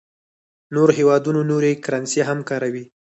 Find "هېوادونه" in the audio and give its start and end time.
0.97-1.39